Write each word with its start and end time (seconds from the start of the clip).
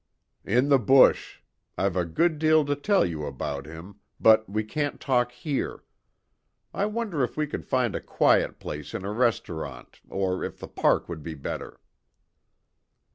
"In 0.45 0.69
the 0.69 0.79
bush; 0.79 1.41
I've 1.77 1.95
a 1.95 2.05
good 2.05 2.39
deal 2.39 2.65
to 2.65 2.75
tell 2.75 3.05
you 3.05 3.23
about 3.27 3.67
him, 3.67 3.99
but 4.19 4.49
we 4.49 4.63
can't 4.63 4.99
talk 4.99 5.31
here. 5.31 5.83
I 6.73 6.87
wonder 6.87 7.23
if 7.23 7.37
we 7.37 7.45
could 7.45 7.67
find 7.67 7.93
a 7.95 8.01
quiet 8.01 8.57
place 8.57 8.95
in 8.95 9.05
a 9.05 9.11
restaurant, 9.13 10.01
or 10.09 10.43
if 10.43 10.57
the 10.57 10.67
park 10.67 11.07
would 11.07 11.21
be 11.21 11.35
better." 11.35 11.79